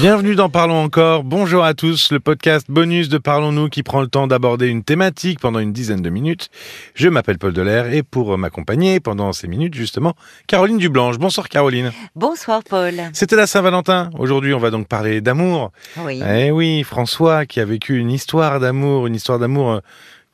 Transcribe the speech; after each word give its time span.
Bienvenue 0.00 0.34
dans 0.34 0.48
Parlons 0.48 0.82
encore. 0.82 1.24
Bonjour 1.24 1.62
à 1.62 1.74
tous, 1.74 2.10
le 2.10 2.20
podcast 2.20 2.70
bonus 2.70 3.10
de 3.10 3.18
Parlons-nous 3.18 3.68
qui 3.68 3.82
prend 3.82 4.00
le 4.00 4.06
temps 4.06 4.26
d'aborder 4.26 4.66
une 4.68 4.82
thématique 4.82 5.40
pendant 5.40 5.58
une 5.58 5.74
dizaine 5.74 6.00
de 6.00 6.08
minutes. 6.08 6.48
Je 6.94 7.10
m'appelle 7.10 7.36
Paul 7.36 7.52
Delair 7.52 7.92
et 7.92 8.02
pour 8.02 8.38
m'accompagner 8.38 8.98
pendant 8.98 9.34
ces 9.34 9.46
minutes 9.46 9.74
justement, 9.74 10.14
Caroline 10.46 10.78
Dublanche. 10.78 11.18
Bonsoir 11.18 11.50
Caroline. 11.50 11.92
Bonsoir 12.16 12.62
Paul. 12.64 12.94
C'était 13.12 13.36
la 13.36 13.46
Saint-Valentin. 13.46 14.08
Aujourd'hui, 14.18 14.54
on 14.54 14.58
va 14.58 14.70
donc 14.70 14.88
parler 14.88 15.20
d'amour. 15.20 15.70
Oui. 15.98 16.22
Eh 16.26 16.50
oui, 16.50 16.82
François 16.82 17.44
qui 17.44 17.60
a 17.60 17.66
vécu 17.66 17.98
une 17.98 18.10
histoire 18.10 18.58
d'amour, 18.58 19.06
une 19.06 19.14
histoire 19.14 19.38
d'amour 19.38 19.70
euh, 19.70 19.80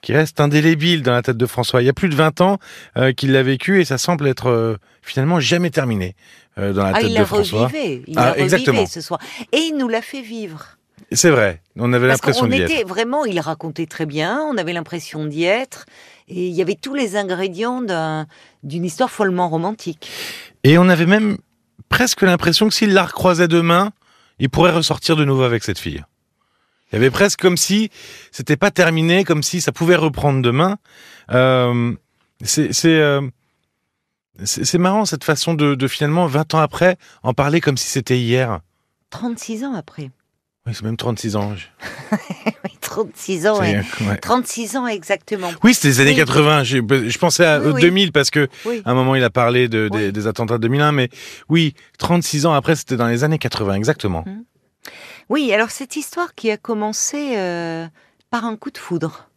qui 0.07 0.13
reste 0.13 0.39
indélébile 0.39 1.03
dans 1.03 1.11
la 1.11 1.21
tête 1.23 1.37
de 1.37 1.47
François. 1.47 1.83
Il 1.83 1.87
y 1.87 1.89
a 1.89 1.93
plus 1.93 2.09
de 2.09 2.15
20 2.15 2.41
ans 2.41 2.59
euh, 2.97 3.13
qu'il 3.13 3.33
l'a 3.33 3.43
vécu 3.43 3.81
et 3.81 3.85
ça 3.85 3.99
semble 3.99 4.29
être 4.29 4.49
euh, 4.49 4.77
finalement 5.03 5.41
jamais 5.41 5.71
terminé 5.71 6.15
euh, 6.59 6.73
dans 6.73 6.85
la 6.85 6.91
Ah, 6.91 7.01
tête 7.01 7.09
il 7.09 7.15
de 7.15 7.19
l'a 7.19 7.27
François. 7.27 7.67
revivé. 7.67 8.05
Il 8.07 8.17
Ah, 8.17 8.27
l'a 8.37 8.45
revivé 8.45 8.87
ce 8.87 9.01
soir. 9.01 9.19
Et 9.51 9.57
il 9.59 9.77
nous 9.77 9.89
l'a 9.89 10.03
fait 10.03 10.23
vivre. 10.23 10.65
C'est 11.11 11.31
vrai, 11.31 11.61
on 11.77 11.93
avait 11.93 12.07
l'impression 12.07 12.47
d'y 12.47 12.61
être. 12.61 12.87
vraiment, 12.87 13.25
il 13.25 13.41
racontait 13.41 13.87
très 13.87 14.07
bien, 14.07 14.41
on 14.49 14.57
avait 14.57 14.73
l'impression 14.73 15.25
d'y 15.27 15.43
être. 15.43 15.87
Et 16.29 16.47
il 16.47 16.53
y 16.55 16.63
avait 16.63 16.77
tous 16.81 16.95
les 16.95 17.17
ingrédients 17.17 17.83
d'un- 17.83 18.27
d'une 18.63 18.85
histoire 18.85 19.11
follement 19.11 19.49
romantique. 19.49 20.09
Et 20.63 20.79
on 20.79 20.89
avait 20.89 21.07
même 21.07 21.37
presque 21.89 22.23
l'impression 22.23 22.69
que 22.69 22.75
s'il 22.75 22.93
la 22.93 23.05
recroisait 23.07 23.49
demain, 23.49 23.91
il 24.39 24.51
pourrait 24.51 24.71
ressortir 24.73 25.17
de 25.17 25.25
nouveau 25.25 25.43
avec 25.43 25.65
cette 25.65 25.79
fille. 25.81 26.03
Il 26.93 26.95
y 26.95 26.97
avait 26.97 27.11
presque 27.11 27.41
comme 27.41 27.57
si 27.57 27.91
c'était 28.31 28.57
pas 28.57 28.71
terminé, 28.71 29.25
comme 29.25 29.43
si 29.43 29.61
ça 29.61 29.73
pouvait 29.73 29.97
reprendre 29.97 30.41
demain. 30.43 30.77
Euh, 31.33 31.93
c'est 32.45 32.71
euh, 32.87 33.21
marrant 34.79 35.05
cette 35.05 35.25
façon 35.25 35.55
de, 35.55 35.75
de 35.75 35.89
finalement 35.89 36.27
20 36.27 36.55
ans 36.55 36.59
après 36.61 36.97
en 37.23 37.35
parler 37.35 37.61
comme 37.61 37.77
si 37.77 37.89
c'était 37.89 38.19
hier. 38.19 38.61
36 39.11 39.65
ans 39.65 39.75
après. 39.75 40.11
Oui, 40.67 40.73
c'est 40.75 40.83
même 40.83 40.97
36 40.97 41.37
ans. 41.37 41.55
Je- 41.57 41.67
Oui, 42.65 42.71
36 42.81 43.47
ans, 43.49 43.61
ouais. 43.61 43.83
ouais. 44.03 44.17
36 44.19 44.77
ans 44.77 44.87
exactement. 44.87 45.51
Oui, 45.65 45.75
c'était 45.75 45.89
les 45.89 46.01
années 46.01 46.11
Oui. 46.11 46.17
80. 46.17 46.63
j'ai- 46.65 46.83
Je 47.09 47.19
pensais 47.19 47.45
à 47.45 47.59
Oui, 47.61 47.67
euh, 47.67 47.73
oui. 47.73 47.81
2000 47.83 48.13
parce 48.13 48.31
que 48.31 48.49
à 48.85 48.91
un 48.91 48.95
moment 48.95 49.15
il 49.17 49.25
a 49.25 49.31
parlé 49.31 49.69
de, 49.69 49.89
des, 49.89 50.13
des 50.13 50.27
attentats 50.29 50.59
de 50.59 50.63
2001, 50.63 50.93
mais 50.93 51.09
oui, 51.49 51.75
36 51.99 52.47
ans 52.47 52.53
après, 52.55 52.77
c'était 52.77 52.97
dans 52.97 53.09
les 53.09 53.25
années 53.25 53.39
80, 53.39 53.75
exactement. 53.75 54.25
Oui, 55.29 55.53
alors 55.53 55.71
cette 55.71 55.97
histoire 55.97 56.35
qui 56.35 56.51
a 56.51 56.57
commencé 56.57 57.37
euh, 57.37 57.87
par 58.31 58.45
un 58.45 58.57
coup 58.57 58.71
de 58.71 58.79
foudre, 58.79 59.29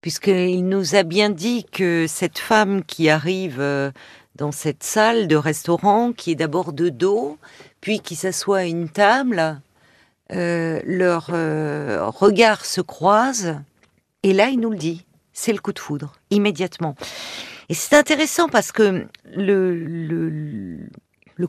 puisqu'il 0.00 0.66
nous 0.66 0.96
a 0.96 1.02
bien 1.02 1.30
dit 1.30 1.64
que 1.64 2.06
cette 2.08 2.38
femme 2.38 2.84
qui 2.84 3.08
arrive 3.08 3.60
euh, 3.60 3.90
dans 4.34 4.52
cette 4.52 4.82
salle 4.82 5.28
de 5.28 5.36
restaurant, 5.36 6.12
qui 6.12 6.32
est 6.32 6.34
d'abord 6.34 6.72
de 6.72 6.88
dos, 6.88 7.38
puis 7.80 8.00
qui 8.00 8.16
s'assoit 8.16 8.58
à 8.58 8.64
une 8.64 8.88
table, 8.88 9.60
euh, 10.32 10.80
leurs 10.84 11.30
euh, 11.32 12.06
regards 12.08 12.64
se 12.64 12.80
croisent, 12.80 13.60
et 14.22 14.32
là 14.32 14.48
il 14.48 14.58
nous 14.58 14.70
le 14.70 14.76
dit, 14.76 15.06
c'est 15.32 15.52
le 15.52 15.58
coup 15.58 15.72
de 15.72 15.78
foudre, 15.78 16.12
immédiatement. 16.30 16.96
Et 17.68 17.74
c'est 17.74 17.96
intéressant 17.96 18.48
parce 18.48 18.72
que 18.72 19.06
le, 19.34 20.78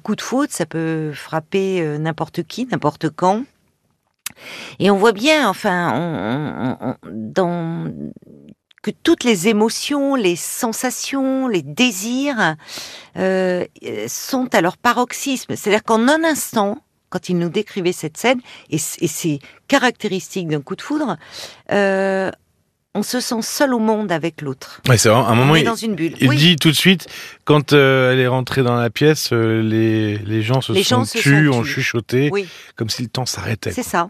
coup 0.02 0.16
de 0.16 0.21
foudre, 0.21 0.52
ça 0.52 0.66
peut 0.66 1.11
frapper 1.13 1.97
n'importe 1.99 2.43
qui, 2.43 2.67
n'importe 2.67 3.09
quand. 3.09 3.43
Et 4.80 4.92
on 4.92 4.98
voit 4.98 5.12
bien, 5.14 5.48
enfin, 5.50 5.94
on- 5.95 6.88
on- 6.88 6.90
on- 6.92 6.95
dans 7.12 7.92
que 8.84 8.92
toutes 8.92 9.23
les 9.23 9.48
émotions, 9.48 10.14
les 10.16 10.36
sensations, 10.36 11.48
les 11.48 11.64
désirs 11.64 12.56
euh, 13.17 13.66
sont 14.08 14.54
à 14.54 14.62
leur 14.62 14.78
paroxysme. 14.78 15.56
C'est-à-dire 15.56 15.84
qu'en 15.84 16.08
un 16.08 16.23
instant, 16.23 16.78
quand 17.09 17.30
il 17.30 17.38
nous 17.40 17.50
décrivait 17.50 17.94
cette 17.94 18.17
scène, 18.17 18.42
et, 18.70 18.76
et 18.76 19.08
c'est 19.08 19.40
caractéristique 19.67 20.48
d'un 20.50 20.62
coup 20.62 20.76
de 20.76 20.82
foudre, 20.82 21.17
euh, 21.72 22.30
on 22.94 23.02
se 23.04 23.20
sent 23.20 23.42
seul 23.42 23.73
au 23.73 23.80
monde 23.80 24.11
avec 24.11 24.42
l'autre. 24.42 24.82
Ouais, 24.88 24.98
c'est 24.98 25.10
un 25.10 25.33
moment. 25.36 25.54
On 25.54 25.55
est 25.55 25.61
il- 25.61 25.66
dans 25.66 25.76
une 25.76 25.95
bulle. 25.95 26.16
Il 26.22 26.30
Oui. 26.30 26.38
dit 26.38 26.55
tout 26.55 26.70
de 26.70 26.76
suite, 26.76 27.08
quand 27.44 27.73
euh, 27.73 28.14
elle 28.14 28.20
est 28.20 28.28
rentrée 28.28 28.61
dans 28.64 28.76
la 28.76 28.89
pièce, 28.89 29.32
euh, 29.33 29.61
les, 29.61 30.17
les 30.20 30.42
gens 30.44 30.61
se 30.61 30.72
Les 30.73 30.83
sont 30.83 30.98
gens 30.99 31.05
se 31.05 31.17
tus, 31.17 31.48
sont 31.48 31.54
ont 31.60 31.64
chuchoté, 31.64 32.30
Oui. 32.32 32.48
comme 32.76 32.89
si 32.89 33.02
le 33.02 33.10
temps 33.10 33.26
s'arrêtait. 33.26 33.72
C'est 33.72 33.83
ça. 33.83 34.10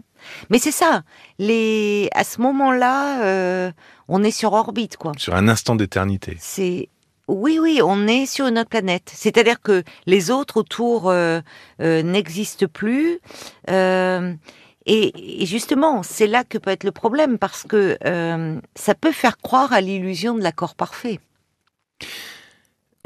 Mais 0.50 0.58
c'est 0.58 0.72
ça. 0.72 1.02
Les... 1.38 2.08
À 2.14 2.24
ce 2.24 2.40
moment-là, 2.40 3.22
euh, 3.24 3.72
on 4.08 4.22
est 4.22 4.30
sur 4.30 4.52
orbite, 4.52 4.96
quoi. 4.96 5.12
Sur 5.16 5.34
un 5.34 5.48
instant 5.48 5.76
d'éternité. 5.76 6.36
C'est 6.40 6.88
oui, 7.28 7.58
oui, 7.60 7.80
on 7.82 8.06
est 8.06 8.24
sur 8.24 8.46
une 8.46 8.58
autre 8.58 8.70
planète. 8.70 9.10
C'est-à-dire 9.12 9.60
que 9.60 9.82
les 10.06 10.30
autres 10.30 10.58
autour 10.58 11.10
euh, 11.10 11.40
euh, 11.80 12.02
n'existent 12.02 12.66
plus. 12.72 13.18
Et, 13.68 15.42
et 15.42 15.46
justement, 15.46 16.04
c'est 16.04 16.28
là 16.28 16.44
que 16.44 16.58
peut 16.58 16.70
être 16.70 16.84
le 16.84 16.92
problème 16.92 17.38
parce 17.38 17.64
que 17.64 17.98
ça 18.76 18.94
peut 18.94 19.10
faire 19.10 19.38
croire 19.38 19.72
à 19.72 19.80
l'illusion 19.80 20.34
de 20.34 20.42
l'accord 20.42 20.76
parfait. 20.76 21.18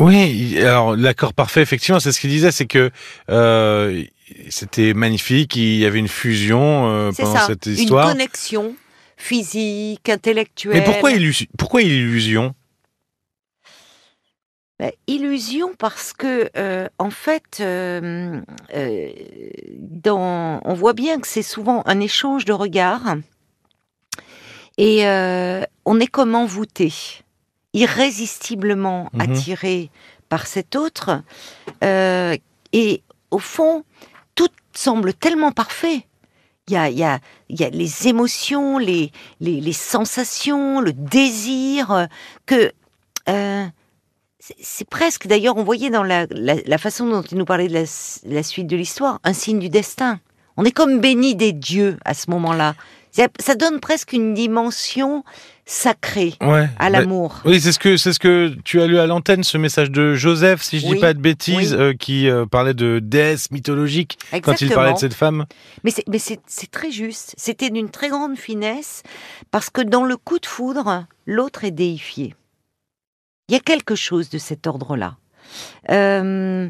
Oui, 0.00 0.58
alors 0.58 0.96
l'accord 0.96 1.34
parfait, 1.34 1.60
effectivement, 1.60 2.00
c'est 2.00 2.10
ce 2.10 2.20
qu'il 2.20 2.30
disait, 2.30 2.52
c'est 2.52 2.66
que 2.66 2.90
euh, 3.28 4.02
c'était 4.48 4.94
magnifique, 4.94 5.56
il 5.56 5.76
y 5.76 5.84
avait 5.86 5.98
une 5.98 6.08
fusion 6.08 6.86
euh, 6.88 7.12
pendant 7.12 7.34
ça. 7.34 7.46
cette 7.46 7.66
Une 7.66 7.72
histoire. 7.74 8.08
connexion 8.12 8.74
physique, 9.16 10.08
intellectuelle. 10.08 10.74
Mais 10.78 10.84
pourquoi, 10.84 11.12
illusion 11.12 11.46
pourquoi 11.58 11.82
illusion? 11.82 12.54
Ben, 14.78 14.92
illusion 15.06 15.74
parce 15.78 16.14
que 16.14 16.48
euh, 16.56 16.88
en 16.98 17.10
fait, 17.10 17.58
euh, 17.60 18.40
dans, 19.78 20.60
on 20.64 20.72
voit 20.74 20.94
bien 20.94 21.20
que 21.20 21.26
c'est 21.26 21.42
souvent 21.42 21.82
un 21.84 22.00
échange 22.00 22.46
de 22.46 22.52
regards 22.54 23.16
et 24.78 25.02
on 25.84 26.00
est 26.00 26.06
comme 26.06 26.34
envoûté, 26.34 26.90
irrésistiblement 27.74 29.10
Mhm. 29.12 29.20
attiré 29.20 29.90
par 30.30 30.46
cet 30.46 30.74
autre 30.76 31.22
et 31.82 33.02
au 33.30 33.38
fond, 33.38 33.84
tout 34.40 34.48
semble 34.72 35.12
tellement 35.12 35.52
parfait. 35.52 36.06
Il 36.66 36.74
y 36.74 37.02
a, 37.04 37.20
les 37.48 38.08
émotions, 38.08 38.78
les, 38.78 39.10
sensations, 39.72 40.80
le 40.80 40.94
désir 40.94 41.90
euh, 41.90 42.06
que 42.46 42.72
euh, 43.28 43.66
c'est- 44.38 44.88
presque, 44.88 45.26
d'ailleurs, 45.26 45.58
on 45.58 45.64
voyait 45.64 45.90
dans 45.90 46.04
la, 46.04 46.26
la, 46.30 46.54
la 46.64 46.78
façon 46.78 47.06
dont 47.06 47.20
il 47.22 47.36
nous 47.36 47.44
parlait 47.44 47.68
de 47.68 47.74
la, 47.74 47.84
la 48.24 48.42
suite 48.42 48.66
de 48.66 48.76
l'histoire, 48.76 49.18
un 49.24 49.34
signe 49.34 49.58
du 49.58 49.68
destin. 49.68 50.20
On 50.56 50.64
est 50.64 50.70
comme 50.72 51.00
béni 51.00 51.34
des 51.34 51.52
dieux 51.52 51.98
à 52.06 52.14
ce 52.14 52.30
moment-là. 52.30 52.74
Ça, 53.12 53.54
donne 53.54 53.80
presque 53.80 54.12
une 54.12 54.34
dimension 54.34 55.24
sacrée 55.66 56.34
Ouais. 56.40 56.68
à 56.78 56.90
bah, 56.90 56.90
l'amour. 56.90 57.40
Oui, 57.44 57.60
c'est 57.60 57.72
ce 57.72 57.78
que 57.78 57.96
c'est 57.96 58.12
ce 58.12 58.18
que 58.18 58.54
tu 58.64 58.80
as 58.80 58.86
lu 58.86 58.98
à 58.98 59.06
l'antenne, 59.06 59.44
ce 59.44 59.58
message 59.58 59.90
de 59.90 60.14
Joseph, 60.14 60.62
si 60.62 60.78
je 60.78 60.86
dis 60.86 60.92
Oui, 60.92 61.00
pas 61.00 61.12
de 61.12 61.18
bêtises, 61.20 61.74
oui. 61.74 61.80
euh, 61.80 61.92
qui 61.92 62.28
euh, 62.28 62.46
parlait 62.46 62.74
de 62.74 63.00
déesse 63.02 63.50
mythologique 63.50 64.18
quand 64.42 64.60
il 64.60 64.70
parlait 64.70 64.92
de 64.94 64.98
cette 64.98 65.14
femme. 65.14 65.46
Mais 65.84 65.90
c'est, 65.90 66.04
mais 66.08 66.18
c'est, 66.18 66.40
c'est 66.46 66.70
très 66.70 66.90
juste. 66.90 67.34
C'était 67.36 67.70
d'une 67.70 67.90
très 67.90 68.08
grande 68.08 68.36
finesse 68.36 69.02
parce 69.50 69.70
que 69.70 69.80
dans 69.80 70.04
le 70.04 70.16
coup 70.16 70.38
de 70.38 70.46
foudre, 70.46 71.06
l'autre 71.26 71.64
est 71.64 71.70
déifié. 71.72 72.34
Il 73.48 73.54
y 73.54 73.56
a 73.56 73.60
quelque 73.60 73.96
chose 73.96 74.30
de 74.30 74.38
cet 74.38 74.68
ordre-là. 74.68 75.16
Euh, 75.90 76.68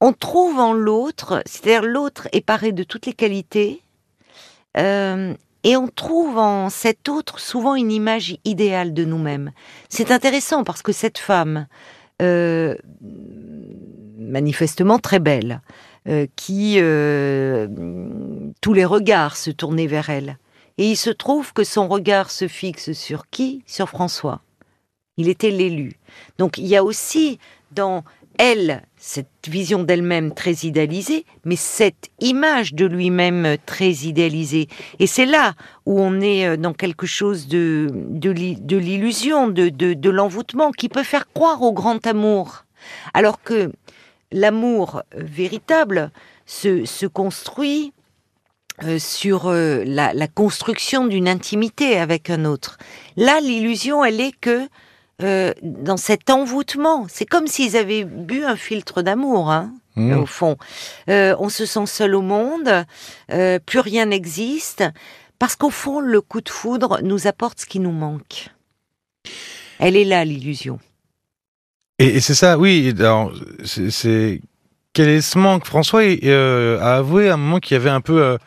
on 0.00 0.12
trouve 0.14 0.58
en 0.58 0.72
l'autre, 0.72 1.42
c'est-à-dire 1.44 1.82
l'autre 1.82 2.28
est 2.32 2.40
paré 2.40 2.72
de 2.72 2.82
toutes 2.82 3.04
les 3.04 3.12
qualités, 3.12 3.82
euh, 4.78 5.34
et 5.64 5.76
on 5.76 5.88
trouve 5.88 6.38
en 6.38 6.70
cet 6.70 7.08
autre 7.08 7.38
souvent 7.38 7.74
une 7.74 7.92
image 7.92 8.36
idéale 8.44 8.94
de 8.94 9.04
nous-mêmes. 9.04 9.52
C'est 9.88 10.10
intéressant 10.10 10.64
parce 10.64 10.82
que 10.82 10.92
cette 10.92 11.18
femme, 11.18 11.66
euh, 12.22 12.76
manifestement 14.18 14.98
très 14.98 15.18
belle, 15.18 15.60
euh, 16.08 16.26
qui 16.36 16.76
euh, 16.78 17.68
tous 18.60 18.72
les 18.72 18.84
regards 18.84 19.36
se 19.36 19.50
tournaient 19.50 19.86
vers 19.86 20.08
elle. 20.08 20.38
Et 20.78 20.90
il 20.90 20.96
se 20.96 21.10
trouve 21.10 21.52
que 21.52 21.64
son 21.64 21.88
regard 21.88 22.30
se 22.30 22.48
fixe 22.48 22.92
sur 22.92 23.28
qui? 23.28 23.62
Sur 23.66 23.88
François. 23.88 24.40
Il 25.18 25.28
était 25.28 25.50
l'élu. 25.50 25.92
Donc 26.38 26.56
il 26.56 26.66
y 26.66 26.76
a 26.76 26.84
aussi 26.84 27.38
dans 27.72 28.02
elle 28.40 28.82
cette 28.96 29.48
vision 29.48 29.82
d'elle-même 29.82 30.32
très 30.34 30.52
idéalisée, 30.66 31.24
mais 31.44 31.56
cette 31.56 32.08
image 32.20 32.72
de 32.74 32.86
lui-même 32.86 33.56
très 33.66 33.90
idéalisée. 33.90 34.68
Et 34.98 35.06
c'est 35.06 35.26
là 35.26 35.54
où 35.84 36.00
on 36.00 36.20
est 36.20 36.46
euh, 36.46 36.56
dans 36.56 36.72
quelque 36.72 37.06
chose 37.06 37.46
de, 37.46 37.88
de, 37.92 38.30
l'i- 38.30 38.60
de 38.60 38.78
l'illusion, 38.78 39.48
de, 39.48 39.68
de, 39.68 40.10
l'envoûtement, 40.10 40.70
qui 40.70 40.88
peut 40.88 41.02
faire 41.02 41.26
croire 41.32 41.60
au 41.62 41.72
grand 41.72 42.06
amour. 42.06 42.64
Alors 43.12 43.42
que 43.42 43.72
l'amour 44.32 45.02
euh, 45.14 45.22
véritable 45.22 46.10
se, 46.46 46.84
se 46.86 47.06
construit 47.06 47.92
euh, 48.84 48.98
sur 48.98 49.50
la 49.50 50.28
construction 50.28 51.06
d'une 51.06 51.28
intimité 51.28 51.98
avec 51.98 52.30
un 52.30 52.44
autre. 52.46 52.78
Là, 53.16 53.40
l'illusion, 53.40 54.04
elle 54.04 54.20
est 54.20 54.36
que 54.40 54.68
euh, 55.22 55.52
dans 55.62 55.96
cet 55.96 56.30
envoûtement. 56.30 57.06
C'est 57.08 57.26
comme 57.26 57.46
s'ils 57.46 57.76
avaient 57.76 58.04
bu 58.04 58.44
un 58.44 58.56
filtre 58.56 59.02
d'amour, 59.02 59.50
hein, 59.50 59.72
Mmh. 59.96 60.12
au 60.18 60.24
fond. 60.26 60.56
Euh, 61.08 61.34
on 61.40 61.48
se 61.48 61.66
sent 61.66 61.86
seul 61.86 62.14
au 62.14 62.22
monde, 62.22 62.86
euh, 63.32 63.58
plus 63.58 63.80
rien 63.80 64.06
n'existe, 64.06 64.84
parce 65.40 65.56
qu'au 65.56 65.70
fond, 65.70 65.98
le 65.98 66.20
coup 66.20 66.40
de 66.40 66.48
foudre 66.48 67.00
nous 67.02 67.26
apporte 67.26 67.60
ce 67.60 67.66
qui 67.66 67.80
nous 67.80 67.90
manque. 67.90 68.50
Elle 69.80 69.96
est 69.96 70.04
là, 70.04 70.24
l'illusion. 70.24 70.78
Et, 71.98 72.06
et 72.16 72.20
c'est 72.20 72.36
ça, 72.36 72.56
oui. 72.56 72.94
Alors, 73.00 73.32
c'est, 73.64 74.40
quel 74.92 75.08
est 75.08 75.20
ce 75.22 75.38
manque? 75.38 75.64
François 75.66 76.02
a 76.02 76.96
avoué 76.96 77.28
à 77.28 77.34
un 77.34 77.36
moment 77.36 77.58
qu'il 77.58 77.74
y 77.74 77.80
avait 77.80 77.90
un 77.90 78.00
peu, 78.00 78.38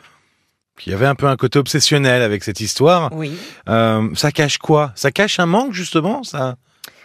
qu'il 0.78 0.92
y 0.92 0.94
avait 0.94 1.06
un 1.06 1.14
peu 1.14 1.26
un 1.26 1.36
côté 1.36 1.58
obsessionnel 1.58 2.22
avec 2.22 2.44
cette 2.44 2.60
histoire. 2.60 3.10
Oui. 3.12 3.36
Euh, 3.68 4.14
ça 4.14 4.32
cache 4.32 4.58
quoi? 4.58 4.92
Ça 4.96 5.10
cache 5.10 5.38
un 5.38 5.46
manque 5.46 5.72
justement, 5.72 6.22
ça? 6.22 6.56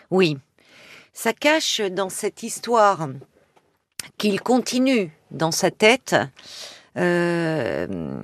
Oui. 0.10 0.38
Ça 1.13 1.33
cache 1.33 1.81
dans 1.81 2.10
cette 2.10 2.44
histoire 2.44 3.10
qu'il 4.18 4.42
continue 4.42 5.12
dans 5.31 5.51
sa 5.51 5.69
tête, 5.69 6.16
euh, 6.98 8.18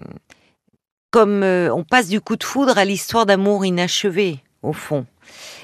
comme 1.12 1.44
euh, 1.44 1.74
on 1.74 1.84
passe 1.84 2.08
du 2.08 2.22
coup 2.22 2.36
de 2.36 2.44
foudre 2.44 2.78
à 2.78 2.86
l'histoire 2.86 3.26
d'amour 3.26 3.66
inachevé, 3.66 4.40
au 4.64 4.74
fond. 4.74 5.06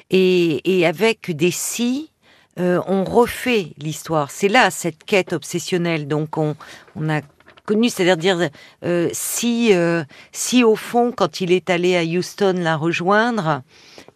Et, 0.10 0.80
et 0.80 0.86
avec 0.86 1.32
des 1.36 1.52
si, 1.52 2.12
euh, 2.60 2.82
on 2.88 3.04
refait 3.04 3.74
l'histoire. 3.78 4.30
C'est 4.30 4.50
là 4.50 4.70
cette 4.70 5.04
quête 5.06 5.34
obsessionnelle. 5.34 6.08
Donc 6.08 6.38
on, 6.38 6.56
on 6.96 7.10
a 7.10 7.22
connu, 7.66 7.90
c'est-à-dire 7.90 8.18
dire 8.38 8.50
euh, 8.84 9.10
si, 9.14 9.74
euh, 9.74 10.04
si 10.32 10.64
au 10.64 10.76
fond, 10.76 11.12
quand 11.12 11.42
il 11.42 11.52
est 11.52 11.70
allé 11.70 11.96
à 11.98 12.04
Houston 12.04 12.56
la 12.58 12.76
rejoindre 12.76 13.62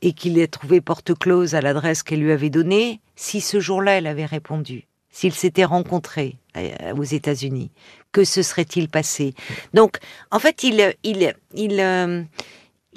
et 0.02 0.14
qu'il 0.14 0.38
ait 0.40 0.48
trouvé 0.48 0.82
porte 0.82 1.14
close 1.18 1.56
à 1.56 1.62
l'adresse 1.62 2.04
qu'elle 2.04 2.20
lui 2.22 2.32
avait 2.32 2.50
donnée, 2.50 3.00
si 3.16 3.42
ce 3.42 3.60
jour-là 3.60 3.94
elle 3.94 4.08
avait 4.08 4.26
répondu, 4.26 4.88
s'ils 5.10 5.34
s'étaient 5.34 5.66
rencontrés 5.66 6.38
euh, 6.58 6.94
aux 6.98 7.04
États-Unis, 7.04 7.72
que 8.12 8.24
se 8.24 8.42
serait-il 8.42 8.90
passé? 8.90 9.34
Donc, 9.74 9.98
en 10.32 10.40
fait, 10.40 10.64
il, 10.64 10.94
il, 11.04 11.34
il, 11.54 12.14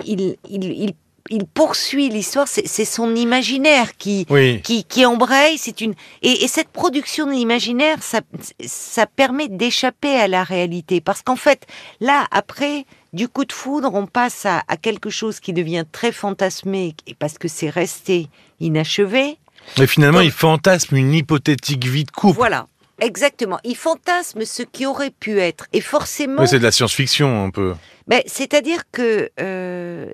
il- 0.05 0.95
il 1.30 1.44
poursuit 1.46 2.08
l'histoire. 2.08 2.46
C'est 2.48 2.84
son 2.84 3.14
imaginaire 3.16 3.96
qui, 3.96 4.26
Oui. 4.30 4.60
qui, 4.62 4.84
qui 4.84 5.04
embraye. 5.06 5.58
C'est 5.58 5.80
une 5.80 5.94
et, 6.22 6.44
et 6.44 6.48
cette 6.48 6.69
production 6.69 7.26
de 7.26 7.32
l'imaginaire, 7.32 8.02
ça, 8.02 8.20
ça 8.64 9.06
permet 9.06 9.48
d'échapper 9.48 10.14
à 10.16 10.28
la 10.28 10.44
réalité 10.44 11.00
parce 11.00 11.22
qu'en 11.22 11.36
fait, 11.36 11.66
là, 12.00 12.26
après 12.30 12.84
du 13.12 13.28
coup 13.28 13.44
de 13.44 13.52
foudre, 13.52 13.90
on 13.94 14.06
passe 14.06 14.44
à, 14.46 14.62
à 14.69 14.76
quelque 14.76 15.08
chose 15.10 15.40
qui 15.40 15.52
devient 15.52 15.84
très 15.90 16.12
fantasmé 16.12 16.94
et 17.06 17.14
parce 17.14 17.38
que 17.38 17.48
c'est 17.48 17.70
resté 17.70 18.28
inachevé. 18.60 19.38
Mais 19.78 19.86
finalement, 19.86 20.20
il 20.20 20.30
fantasme 20.30 20.96
une 20.96 21.12
hypothétique 21.14 21.84
vie 21.86 22.04
de 22.04 22.10
couple. 22.10 22.36
Voilà, 22.36 22.66
exactement. 23.00 23.58
Il 23.64 23.76
fantasme 23.76 24.44
ce 24.44 24.62
qui 24.62 24.86
aurait 24.86 25.10
pu 25.10 25.40
être 25.40 25.66
et 25.72 25.80
forcément. 25.80 26.42
Oui, 26.42 26.48
c'est 26.48 26.58
de 26.58 26.64
la 26.64 26.72
science-fiction 26.72 27.44
un 27.44 27.50
peu. 27.50 27.75
Ben, 28.06 28.22
C'est-à-dire 28.26 28.82
que, 28.92 29.30
euh, 29.40 30.06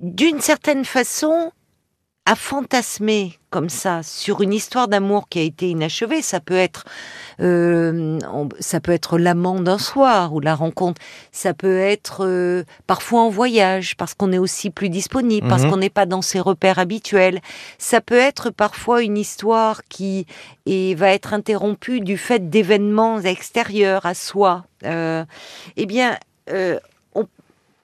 d'une 0.00 0.40
certaine 0.40 0.84
façon, 0.84 1.52
à 2.26 2.34
fantasmer 2.36 3.38
comme 3.48 3.68
ça 3.70 4.02
sur 4.04 4.40
une 4.42 4.52
histoire 4.52 4.86
d'amour 4.86 5.28
qui 5.28 5.40
a 5.40 5.42
été 5.42 5.70
inachevée, 5.70 6.22
ça 6.22 6.38
peut 6.38 6.54
être, 6.56 6.84
euh, 7.40 8.18
ça 8.60 8.78
peut 8.78 8.92
être 8.92 9.18
l'amant 9.18 9.58
d'un 9.58 9.78
soir 9.78 10.32
ou 10.34 10.38
la 10.38 10.54
rencontre, 10.54 11.00
ça 11.32 11.54
peut 11.54 11.78
être 11.78 12.24
euh, 12.24 12.62
parfois 12.86 13.22
en 13.22 13.30
voyage 13.30 13.96
parce 13.96 14.14
qu'on 14.14 14.30
est 14.32 14.38
aussi 14.38 14.70
plus 14.70 14.90
disponible, 14.90 15.48
parce 15.48 15.62
Mhm. 15.64 15.70
qu'on 15.70 15.76
n'est 15.78 15.90
pas 15.90 16.06
dans 16.06 16.22
ses 16.22 16.38
repères 16.38 16.78
habituels. 16.78 17.40
Ça 17.78 18.00
peut 18.00 18.18
être 18.18 18.50
parfois 18.50 19.02
une 19.02 19.16
histoire 19.16 19.82
qui 19.88 20.26
et 20.66 20.94
va 20.94 21.08
être 21.08 21.32
interrompue 21.34 22.00
du 22.00 22.16
fait 22.16 22.48
d'événements 22.50 23.20
extérieurs 23.22 24.06
à 24.06 24.14
soi. 24.14 24.66
Euh, 24.84 25.24
eh 25.76 25.86
bien, 25.86 26.16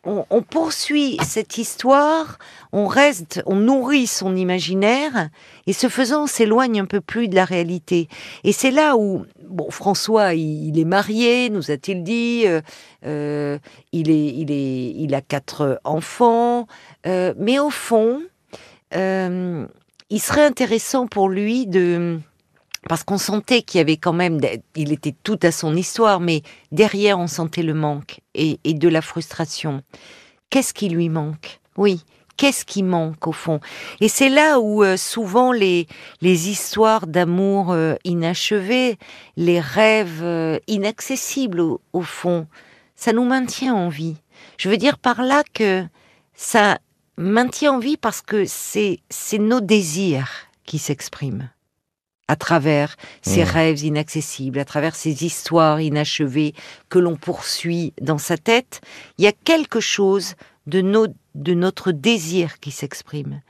on, 0.06 0.42
poursuit 0.42 1.18
cette 1.24 1.58
histoire, 1.58 2.38
on 2.72 2.86
reste, 2.86 3.42
on 3.46 3.56
nourrit 3.56 4.06
son 4.06 4.36
imaginaire, 4.36 5.28
et 5.66 5.72
ce 5.72 5.88
faisant, 5.88 6.24
on 6.24 6.26
s'éloigne 6.26 6.80
un 6.80 6.86
peu 6.86 7.00
plus 7.00 7.28
de 7.28 7.34
la 7.34 7.44
réalité. 7.44 8.08
Et 8.44 8.52
c'est 8.52 8.70
là 8.70 8.96
où, 8.96 9.26
bon, 9.48 9.70
François, 9.70 10.34
il, 10.34 10.78
est 10.78 10.84
marié, 10.84 11.50
nous 11.50 11.70
a-t-il 11.70 12.04
dit, 12.04 12.44
euh, 12.46 12.60
euh, 13.04 13.58
il 13.92 15.14
a 15.14 15.20
quatre 15.20 15.80
enfants, 15.84 16.66
euh, 17.06 17.34
mais 17.38 17.58
au 17.58 17.70
fond, 17.70 18.22
il 18.92 20.20
serait 20.20 20.44
intéressant 20.44 21.06
pour 21.06 21.28
lui 21.28 21.66
de 21.66 22.20
parce 22.88 23.02
qu'on 23.04 23.18
sentait 23.18 23.62
qu'il 23.62 23.78
y 23.78 23.80
avait 23.80 23.96
quand 23.96 24.12
même, 24.12 24.40
il 24.74 24.92
était 24.92 25.14
tout 25.22 25.38
à 25.42 25.50
son 25.50 25.74
histoire, 25.76 26.20
mais 26.20 26.42
derrière 26.72 27.18
on 27.18 27.26
sentait 27.26 27.62
le 27.62 27.74
manque 27.74 28.20
et, 28.34 28.58
de 28.64 28.88
la 28.88 29.02
frustration. 29.02 29.82
Qu'est-ce 30.50 30.72
qui 30.72 30.88
lui 30.88 31.08
manque? 31.08 31.60
Oui, 31.76 32.02
qu'est-ce 32.36 32.64
qui 32.64 32.82
manque 32.82 33.26
au 33.26 33.32
fond? 33.32 33.60
Et 34.00 34.08
c'est 34.08 34.28
là 34.28 34.60
où 34.60 34.84
euh, 34.84 34.96
souvent 34.96 35.52
les, 35.52 35.86
histoires 36.22 37.06
d'amour 37.06 37.72
euh, 37.72 37.94
inachevées, 38.04 38.98
les 39.36 39.60
rêves 39.60 40.22
euh, 40.22 40.58
inaccessibles 40.68 41.60
au, 41.60 41.80
au 41.92 42.02
fond, 42.02 42.46
ça 42.94 43.12
nous 43.12 43.24
maintient 43.24 43.74
en 43.74 43.88
vie. 43.88 44.16
Je 44.58 44.68
veux 44.68 44.76
dire 44.76 44.98
par 44.98 45.22
là 45.22 45.42
que 45.54 45.84
ça 46.34 46.78
maintient 47.18 47.72
en 47.72 47.78
vie 47.78 47.96
parce 47.96 48.22
que 48.22 48.44
c'est 48.46 49.00
nos 49.38 49.60
désirs 49.60 50.30
qui 50.64 50.78
s'expriment 50.78 51.50
à 52.28 52.36
travers 52.36 52.96
ces 53.22 53.44
Mmh. 53.44 53.48
rêves 53.48 53.84
inaccessibles, 53.84 54.58
à 54.58 54.64
travers 54.64 54.96
ces 54.96 55.24
histoires 55.24 55.80
inachevées 55.80 56.54
que 56.88 56.98
l'on 56.98 57.16
poursuit 57.16 57.92
dans 58.00 58.18
sa 58.18 58.36
tête, 58.36 58.80
il 59.18 59.24
y 59.24 59.28
a 59.28 59.32
quelque 59.32 59.80
chose 59.80 60.34
de, 60.66 60.80
de 61.34 61.54
notre 61.54 61.92
désir 61.92 62.58
qui 62.58 62.72
s'exprime. 62.72 63.40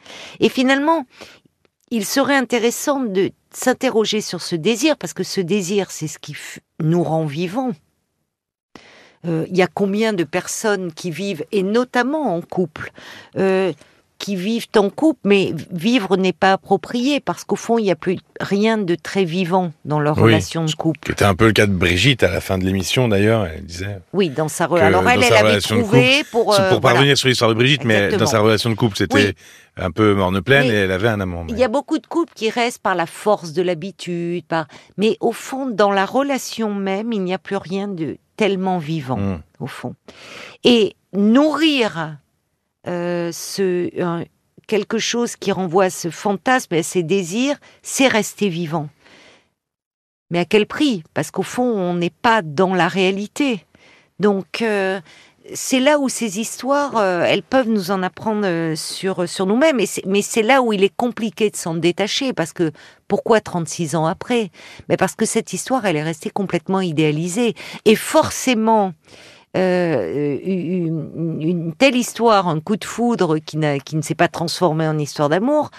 Et 0.40 0.50
finalement, 0.50 1.06
il 1.90 2.04
serait 2.04 2.36
intéressant 2.36 3.00
de 3.00 3.30
s'interroger 3.52 4.20
sur 4.20 4.42
ce 4.42 4.56
désir, 4.56 4.96
parce 4.98 5.14
que 5.14 5.22
ce 5.24 5.40
désir, 5.40 5.90
c'est 5.90 6.08
ce 6.08 6.18
qui 6.18 6.36
nous 6.82 7.02
rend 7.02 7.24
vivants. 7.24 7.72
Euh, 9.24 9.46
Il 9.48 9.56
y 9.56 9.62
a 9.62 9.68
combien 9.68 10.12
de 10.12 10.24
personnes 10.24 10.92
qui 10.92 11.10
vivent, 11.10 11.44
et 11.52 11.62
notamment 11.62 12.36
en 12.36 12.42
couple, 12.42 12.90
euh, 13.36 13.72
qui 14.18 14.34
vivent 14.36 14.66
en 14.76 14.88
couple, 14.88 15.20
mais 15.24 15.52
vivre 15.70 16.16
n'est 16.16 16.32
pas 16.32 16.52
approprié 16.54 17.20
parce 17.20 17.44
qu'au 17.44 17.56
fond, 17.56 17.78
il 17.78 17.82
n'y 17.84 17.90
a 17.90 17.96
plus 17.96 18.18
rien 18.40 18.78
de 18.78 18.94
très 18.94 19.24
vivant 19.24 19.72
dans 19.84 20.00
leur 20.00 20.16
Oui. 20.16 20.24
relation 20.24 20.64
de 20.64 20.72
couple. 20.72 20.98
Qui 21.00 21.12
était 21.12 21.24
un 21.24 21.34
peu 21.34 21.46
le 21.46 21.52
cas 21.52 21.66
de 21.66 21.72
Brigitte 21.72 22.22
à 22.22 22.30
la 22.30 22.40
fin 22.40 22.56
de 22.58 22.64
l'émission 22.64 23.08
d'ailleurs. 23.08 23.46
Elle 23.46 23.64
disait. 23.64 23.98
Oui, 24.12 24.30
dans 24.30 24.48
sa 24.48 24.66
relation. 24.66 24.86
Alors 24.86 25.08
elle, 25.08 25.20
dans 25.20 25.26
elle 25.26 25.32
sa 25.32 25.38
avait 25.40 25.48
relation 25.50 25.76
de 25.76 25.80
trouvé 25.82 26.24
pour. 26.30 26.54
C'est 26.54 26.62
euh, 26.62 26.70
pour 26.70 26.80
voilà. 26.80 26.94
parvenir 26.94 27.18
sur 27.18 27.28
l'histoire 27.28 27.50
de 27.50 27.54
Brigitte, 27.54 27.84
mais 27.84 28.08
dans 28.16 28.26
sa 28.26 28.40
relation 28.40 28.70
de 28.70 28.74
couple, 28.74 28.96
c'était 28.96 29.14
Oui. 29.16 29.34
un 29.76 29.90
peu 29.90 30.14
morne 30.14 30.40
pleine 30.40 30.66
Mais 30.68 30.74
et 30.74 30.78
elle 30.78 30.92
avait 30.92 31.08
un 31.08 31.20
amant. 31.20 31.44
mais- 31.44 31.52
Il 31.52 31.58
y 31.58 31.64
a 31.64 31.68
beaucoup 31.68 31.98
de 31.98 32.06
couples 32.06 32.32
qui 32.34 32.48
restent 32.48 32.82
par 32.82 32.94
la 32.94 33.06
force 33.06 33.52
de 33.52 33.60
l'habitude, 33.62 34.44
par... 34.46 34.66
mais 34.96 35.16
au 35.20 35.32
fond, 35.32 35.66
dans 35.68 35.92
la 35.92 36.06
relation 36.06 36.72
même, 36.74 37.12
il 37.12 37.22
n'y 37.22 37.34
a 37.34 37.38
plus 37.38 37.56
rien 37.56 37.86
de 37.86 38.16
tellement 38.36 38.78
vivant, 38.78 39.16
Mm. 39.18 39.40
au 39.60 39.66
fond. 39.66 39.94
Et 40.64 40.94
nourrir 41.12 42.16
euh, 42.86 43.30
ce, 43.32 43.90
quelque 44.66 44.98
chose 44.98 45.36
qui 45.36 45.52
renvoie 45.52 45.84
à 45.84 45.90
ce 45.90 46.10
fantasme 46.10 46.74
et 46.74 46.78
à 46.78 46.82
ces 46.82 47.02
désirs, 47.02 47.56
c'est 47.82 48.08
rester 48.08 48.48
vivant. 48.48 48.88
Mais 50.30 50.40
à 50.40 50.44
quel 50.44 50.66
prix? 50.66 51.04
Parce 51.14 51.30
qu'au 51.30 51.42
fond, 51.42 51.64
on 51.64 51.94
n'est 51.94 52.10
pas 52.10 52.42
dans 52.42 52.74
la 52.74 52.88
réalité. 52.88 53.64
Donc, 54.18 54.62
euh, 54.62 55.00
c'est 55.54 55.78
là 55.78 56.00
où 56.00 56.08
ces 56.08 56.40
histoires, 56.40 56.96
euh, 56.96 57.22
elles 57.22 57.44
peuvent 57.44 57.68
nous 57.68 57.92
en 57.92 58.02
apprendre 58.02 58.74
sur, 58.74 59.28
sur 59.28 59.46
nous-mêmes. 59.46 59.80
Mais 60.06 60.22
c'est 60.22 60.42
là 60.42 60.62
où 60.62 60.72
il 60.72 60.82
est 60.82 60.94
compliqué 60.96 61.50
de 61.50 61.56
s'en 61.56 61.74
détacher. 61.74 62.32
Parce 62.32 62.52
que 62.52 62.72
pourquoi 63.06 63.40
36 63.40 63.94
ans 63.94 64.06
après? 64.06 64.50
Mais 64.88 64.96
Parce 64.96 65.14
que 65.14 65.26
cette 65.26 65.52
histoire, 65.52 65.86
elle 65.86 65.96
est 65.96 66.02
restée 66.02 66.30
complètement 66.30 66.80
idéalisée. 66.80 67.54
Et 67.84 67.94
forcément, 67.94 68.94
euh, 69.56 70.38
une, 70.44 71.72
telle 71.78 71.96
histoire, 71.96 72.48
un 72.48 72.60
coup 72.60 72.76
de 72.76 72.84
foudre 72.84 73.38
qui, 73.38 73.58
qui 73.84 73.96
ne 73.96 74.02
s'est 74.02 74.14
pas 74.14 74.28
transformé 74.28 74.86
en 74.86 74.98
histoire 74.98 75.28
d'amour, 75.28 75.70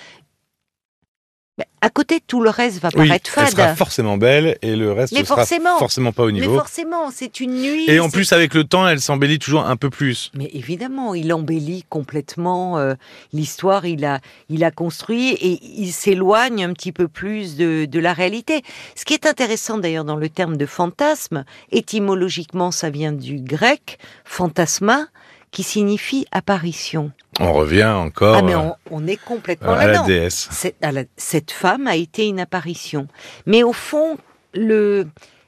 à 1.82 1.90
côté, 1.90 2.20
tout 2.26 2.42
le 2.42 2.50
reste 2.50 2.80
va 2.82 2.90
Oui, 2.96 3.08
paraître 3.08 3.32
elle 3.38 3.44
fade. 3.46 3.52
sera 3.56 3.76
forcément 3.76 4.18
belle 4.18 4.58
et 4.62 4.76
le 4.76 4.92
reste 4.92 5.14
Mais 5.14 5.22
ne 5.22 5.26
sera 5.26 5.38
forcément. 5.38 5.78
forcément 5.78 6.12
pas 6.12 6.24
au 6.24 6.28
Mais 6.28 6.34
niveau. 6.34 6.56
forcément, 6.56 7.12
c'est 7.12 7.40
une 7.40 7.54
nuit. 7.62 7.86
Et 7.88 8.00
en 8.00 8.10
plus, 8.10 8.32
avec 8.34 8.54
le 8.54 8.64
temps, 8.64 8.88
elle 8.88 9.00
s'embellit 9.00 9.40
toujours 9.40 9.66
un 9.66 9.76
peu 9.76 9.90
plus. 9.90 10.32
Mais 10.36 10.50
évidemment, 10.54 11.14
il 11.16 11.32
embellit 11.34 11.84
complètement 11.90 12.78
euh, 12.78 12.94
l'histoire, 13.32 13.86
il 13.86 14.06
a, 14.06 14.20
il 14.50 14.64
a 14.64 14.72
construit 14.72 15.30
et 15.34 15.60
il 15.80 15.92
s'éloigne 15.92 16.64
un 16.64 16.74
petit 16.74 16.92
peu 16.92 17.08
plus 17.08 17.56
de, 17.56 17.86
de 17.86 18.00
la 18.00 18.14
réalité. 18.14 18.64
Ce 18.96 19.06
qui 19.06 19.14
est 19.14 19.26
intéressant 19.26 19.78
d'ailleurs 19.78 20.06
dans 20.06 20.16
le 20.18 20.30
terme 20.30 20.58
de 20.58 20.66
fantasme, 20.66 21.46
étymologiquement 21.72 22.72
ça 22.72 22.90
vient 22.90 23.14
du 23.14 23.40
grec, 23.40 23.98
fantasma, 24.26 25.08
qui 25.52 25.64
signifie 25.64 26.26
apparition. 26.32 27.12
On 27.40 27.54
revient 27.54 27.86
encore 27.86 28.38
Ah 28.38 28.42
mais 28.42 28.54
euh, 28.56 28.60
on, 28.60 28.76
on 28.92 29.08
est 29.08 29.18
complètement 29.24 29.74
à 29.74 29.88
la 29.88 30.00
déesse. 30.04 30.50
Cette, 30.52 30.76
à 30.84 30.92
la- 30.92 31.04
cette 31.16 31.52
femme 31.52 31.88
a 31.88 31.96
été 31.96 32.28
une 32.28 32.40
apparition. 32.40 33.08
Mais 33.46 33.64
au 33.64 33.74
fond, 33.74 34.18
le, 34.54 35.08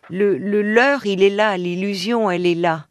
le, 0.10 0.38
le 0.38 0.62
leurre, 0.62 1.06
il 1.06 1.22
est 1.22 1.30
là, 1.30 1.58
l'illusion, 1.58 2.30
elle 2.32 2.46
est 2.46 2.56
là. 2.56 2.86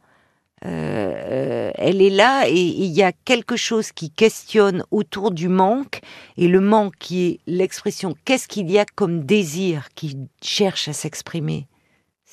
Euh, 0.67 1.71
elle 1.77 2.03
est 2.03 2.11
là 2.11 2.49
et 2.49 2.53
il 2.61 2.91
y 2.91 3.03
a 3.05 3.13
quelque 3.13 3.55
chose 3.57 3.93
qui 3.93 4.11
questionne 4.11 4.83
autour 4.91 5.31
du 5.31 5.49
manque 5.49 6.01
et 6.37 6.49
le 6.49 6.61
manque 6.61 6.95
qui 6.99 7.27
est 7.27 7.41
l'expression 7.47 8.17
qu'est-ce 8.25 8.49
qu'il 8.49 8.69
y 8.69 8.77
a 8.77 8.85
comme 8.97 9.25
désir 9.25 9.89
qui 9.95 10.17
cherche 10.43 10.89
à 10.89 10.93
s'exprimer? 10.93 11.69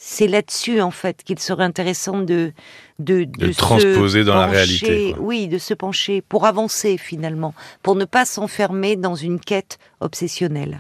C'est 0.08 0.28
là-dessus 0.28 0.82
en 0.82 0.92
fait 0.92 1.24
qu'il 1.24 1.40
serait 1.40 1.64
intéressant 1.64 2.20
de 2.22 2.52
de, 2.98 3.26
De 3.26 3.52
se 3.52 3.58
transposer 3.58 4.24
dans 4.24 4.36
la 4.36 4.46
pencher- 4.48 4.56
réalité, 4.56 5.14
quoi. 5.18 5.26
oui 5.26 5.48
de 5.50 5.58
se 5.58 5.74
pencher 5.74 6.22
pour 6.22 6.46
avancer 6.46 6.98
finalement 6.98 7.54
pour 7.84 7.96
ne 7.96 8.06
pas 8.06 8.24
s'enfermer 8.24 8.96
dans 8.96 9.16
une 9.16 9.38
quête 9.40 9.80
obsessionnelle 10.00 10.78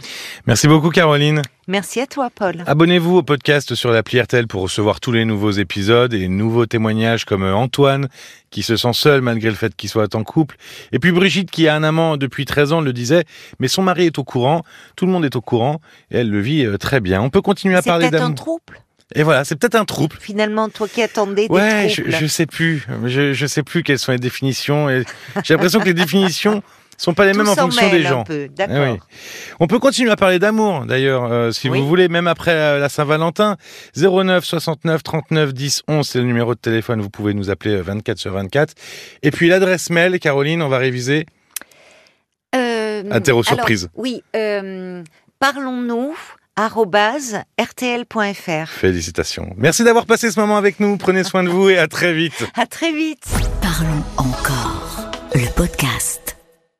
Merci 0.47 0.67
beaucoup 0.69 0.91
Caroline. 0.91 1.41
merci 1.67 1.99
à 1.99 2.07
toi 2.07 2.29
Paul 2.33 2.63
Abonnez-vous 2.67 3.17
au 3.17 3.23
podcast 3.23 3.75
sur 3.75 3.91
l'appli 3.91 4.21
RTL 4.21 4.47
pour 4.47 4.61
recevoir 4.61 5.01
tous 5.01 5.11
les 5.11 5.25
nouveaux 5.25 5.51
épisodes 5.51 6.13
et 6.13 6.29
nouveaux 6.29 6.67
témoignages 6.67 7.25
comme 7.25 7.43
Antoine 7.43 8.07
qui 8.49 8.63
se 8.63 8.77
sent 8.77 8.93
seul 8.93 9.19
malgré 9.21 9.49
le 9.49 9.55
fait 9.55 9.75
qu'il 9.75 9.89
soit 9.89 10.15
en 10.15 10.23
couple. 10.23 10.55
Et 10.93 10.99
puis 10.99 11.11
Brigitte 11.11 11.51
qui 11.51 11.67
a 11.67 11.75
un 11.75 11.83
amant 11.83 12.15
depuis 12.15 12.45
13 12.45 12.71
ans 12.71 12.79
le 12.79 12.93
disait, 12.93 13.25
mais 13.59 13.67
son 13.67 13.81
mari 13.83 14.05
est 14.05 14.17
au 14.19 14.23
courant, 14.23 14.61
tout 14.95 15.05
le 15.05 15.11
monde 15.11 15.25
est 15.25 15.35
au 15.35 15.41
courant 15.41 15.81
et 16.11 16.19
elle 16.19 16.29
le 16.29 16.39
vit 16.39 16.65
euh, 16.65 16.77
très 16.77 17.01
bien. 17.01 17.21
On 17.21 17.29
peut 17.29 17.41
continuer 17.41 17.75
à 17.75 17.81
c'est 17.81 17.89
parler 17.89 18.09
peut-être 18.09 18.21
un 18.21 18.29
d'amour. 18.29 18.35
trouble? 18.35 18.79
Et 19.13 19.21
voilà, 19.23 19.43
c'est 19.45 19.55
peut-être 19.55 19.75
un 19.75 19.85
trouble. 19.85 20.15
finalement 20.19 20.67
toi 20.69 20.87
qui 20.87 21.01
attendais 21.01 21.47
des 21.47 21.53
Ouais, 21.53 21.87
je, 21.89 22.01
troubles 22.01 22.17
je 22.17 22.25
sais 22.25 22.45
plus. 22.47 22.87
Je, 23.05 23.33
je 23.33 23.45
sais 23.45 23.61
plus 23.61 23.83
quelles 23.83 23.99
sont 23.99 24.11
les 24.11 24.17
définitions. 24.17 24.89
et 24.89 25.03
J'ai 25.43 25.53
l'impression 25.53 25.79
que 25.79 25.85
les 25.85 25.93
définitions 25.93 26.63
sont 26.97 27.13
pas 27.13 27.25
les 27.25 27.33
Tout 27.33 27.39
mêmes 27.39 27.49
en 27.49 27.55
fonction 27.55 27.89
des 27.91 28.01
gens. 28.03 28.23
peu, 28.23 28.47
Eh 28.57 28.63
oui. 28.79 28.97
On 29.59 29.67
peut 29.67 29.77
continuer 29.79 30.09
à 30.11 30.15
parler 30.15 30.39
d'amour, 30.39 30.85
d'ailleurs, 30.85 31.25
euh, 31.31 31.51
si 31.51 31.69
Oui. 31.69 31.79
vous 31.81 31.87
voulez, 31.87 32.07
même 32.07 32.25
après 32.27 32.51
euh, 32.53 32.79
la 32.79 32.87
Saint-Valentin. 32.89 33.57
09 33.97 34.43
69 34.43 35.03
39 35.03 35.53
10 35.53 35.83
11, 35.89 36.07
c'est 36.07 36.19
le 36.19 36.25
numéro 36.25 36.55
de 36.55 36.59
téléphone. 36.59 37.01
Vous 37.01 37.09
pouvez 37.09 37.33
nous 37.35 37.49
appeler 37.51 37.75
euh, 37.75 37.81
24 37.83 38.17
sur 38.17 38.31
24. 38.33 38.73
Et 39.23 39.29
puis 39.31 39.49
l'adresse 39.49 39.89
mail, 39.91 40.17
Caroline, 40.19 40.61
on 40.63 40.69
va 40.69 40.77
réviser. 40.79 41.25
Euh, 42.55 43.03
Interro 43.11 43.43
surprise. 43.43 43.89
alors, 43.93 44.03
oui, 44.03 44.23
euh, 44.35 45.03
parlons-nous 45.39 46.15
rtl.fr. 47.59 48.67
Félicitations. 48.69 49.53
Merci 49.57 49.83
d'avoir 49.83 50.05
passé 50.05 50.31
ce 50.31 50.39
moment 50.39 50.57
avec 50.57 50.79
nous. 50.79 50.97
Prenez 50.97 51.23
soin 51.23 51.43
de 51.43 51.49
vous 51.49 51.69
et 51.69 51.77
à 51.77 51.87
très 51.87 52.13
vite. 52.13 52.45
À 52.55 52.65
très 52.65 52.93
vite. 52.93 53.25
Parlons 53.61 54.03
encore. 54.17 55.11
Le 55.33 55.53
podcast. 55.53 56.24